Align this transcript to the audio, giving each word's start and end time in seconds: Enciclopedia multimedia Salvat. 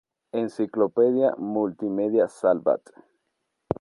Enciclopedia 0.39 1.29
multimedia 1.57 2.25
Salvat. 2.39 2.81